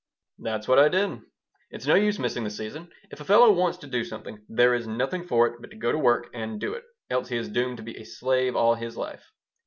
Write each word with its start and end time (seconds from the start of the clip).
"That's 0.39 0.67
what 0.67 0.79
I 0.79 0.89
did. 0.89 1.19
It's 1.69 1.85
no 1.85 1.93
use 1.93 2.17
missing 2.17 2.43
the 2.43 2.49
season. 2.49 2.89
If 3.11 3.19
a 3.19 3.23
fellow 3.23 3.51
wants 3.51 3.77
to 3.77 3.87
do 3.87 4.03
something, 4.03 4.43
there 4.49 4.73
is 4.73 4.87
nothing 4.87 5.27
for 5.27 5.45
it 5.45 5.61
but 5.61 5.69
to 5.69 5.77
go 5.77 5.91
to 5.91 5.97
work 5.99 6.31
and 6.33 6.59
do 6.59 6.73
it, 6.73 6.85
else 7.11 7.29
he 7.29 7.37
is 7.37 7.49
doomed 7.49 7.77
to 7.77 7.83
be 7.83 7.95
a 7.99 8.03
slave 8.03 8.55
all 8.55 8.73
his 8.73 8.97
life." 8.97 9.29